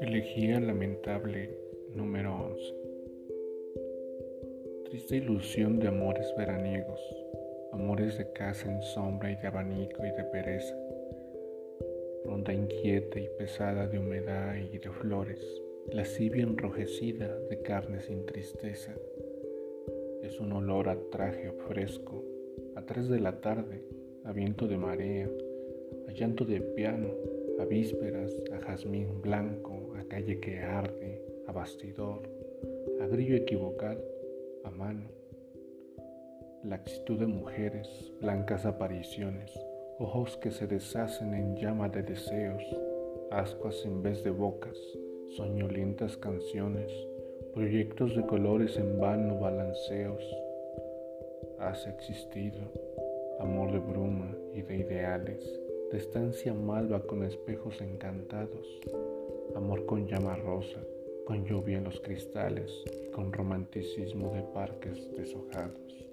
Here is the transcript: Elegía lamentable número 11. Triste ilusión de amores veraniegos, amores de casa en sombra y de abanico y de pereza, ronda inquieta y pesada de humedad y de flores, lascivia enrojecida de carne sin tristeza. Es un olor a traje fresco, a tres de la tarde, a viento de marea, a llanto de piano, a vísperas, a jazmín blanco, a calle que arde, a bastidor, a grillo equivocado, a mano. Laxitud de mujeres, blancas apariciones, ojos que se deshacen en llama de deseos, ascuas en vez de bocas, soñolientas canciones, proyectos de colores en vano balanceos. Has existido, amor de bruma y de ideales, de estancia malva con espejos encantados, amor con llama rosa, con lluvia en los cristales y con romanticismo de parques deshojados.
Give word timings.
Elegía 0.00 0.58
lamentable 0.60 1.50
número 1.94 2.34
11. 2.34 2.74
Triste 4.86 5.16
ilusión 5.16 5.78
de 5.78 5.88
amores 5.88 6.32
veraniegos, 6.38 7.00
amores 7.72 8.16
de 8.16 8.32
casa 8.32 8.72
en 8.72 8.80
sombra 8.80 9.30
y 9.30 9.36
de 9.36 9.46
abanico 9.48 10.06
y 10.06 10.10
de 10.12 10.24
pereza, 10.24 10.74
ronda 12.24 12.54
inquieta 12.54 13.20
y 13.20 13.28
pesada 13.36 13.86
de 13.86 13.98
humedad 13.98 14.54
y 14.54 14.78
de 14.78 14.90
flores, 14.90 15.62
lascivia 15.92 16.42
enrojecida 16.42 17.38
de 17.50 17.60
carne 17.60 18.00
sin 18.00 18.24
tristeza. 18.24 18.94
Es 20.22 20.40
un 20.40 20.52
olor 20.52 20.88
a 20.88 20.98
traje 21.10 21.52
fresco, 21.68 22.24
a 22.76 22.86
tres 22.86 23.08
de 23.08 23.20
la 23.20 23.42
tarde, 23.42 23.95
a 24.26 24.32
viento 24.32 24.66
de 24.66 24.76
marea, 24.76 25.30
a 26.08 26.12
llanto 26.12 26.44
de 26.44 26.60
piano, 26.60 27.10
a 27.60 27.64
vísperas, 27.64 28.34
a 28.52 28.58
jazmín 28.58 29.22
blanco, 29.22 29.94
a 29.96 30.02
calle 30.08 30.40
que 30.40 30.58
arde, 30.58 31.22
a 31.46 31.52
bastidor, 31.52 32.22
a 33.00 33.06
grillo 33.06 33.36
equivocado, 33.36 34.02
a 34.64 34.70
mano. 34.70 35.08
Laxitud 36.64 37.20
de 37.20 37.26
mujeres, 37.26 38.12
blancas 38.20 38.66
apariciones, 38.66 39.52
ojos 40.00 40.36
que 40.38 40.50
se 40.50 40.66
deshacen 40.66 41.32
en 41.32 41.56
llama 41.56 41.88
de 41.88 42.02
deseos, 42.02 42.64
ascuas 43.30 43.84
en 43.84 44.02
vez 44.02 44.24
de 44.24 44.30
bocas, 44.30 44.76
soñolientas 45.36 46.16
canciones, 46.16 46.92
proyectos 47.54 48.16
de 48.16 48.26
colores 48.26 48.76
en 48.76 48.98
vano 48.98 49.38
balanceos. 49.38 50.24
Has 51.60 51.86
existido, 51.86 52.60
amor 53.40 53.72
de 53.72 53.78
bruma 53.78 54.34
y 54.54 54.62
de 54.62 54.76
ideales, 54.78 55.44
de 55.90 55.98
estancia 55.98 56.54
malva 56.54 57.02
con 57.06 57.24
espejos 57.24 57.80
encantados, 57.80 58.80
amor 59.54 59.86
con 59.86 60.06
llama 60.06 60.36
rosa, 60.36 60.80
con 61.26 61.44
lluvia 61.44 61.78
en 61.78 61.84
los 61.84 62.00
cristales 62.00 62.72
y 63.02 63.10
con 63.10 63.32
romanticismo 63.32 64.32
de 64.32 64.42
parques 64.42 65.10
deshojados. 65.16 66.06